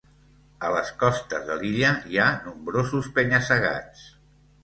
[0.67, 4.09] A les costes de l'illa hi ha nombrosos penya-segats.